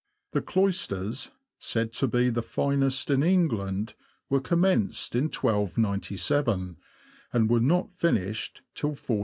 [0.31, 1.29] The cloisters,
[1.59, 3.93] said to be the finest in England,
[4.31, 6.77] were commenced in 1297,
[7.31, 9.19] and were not finished till 1430.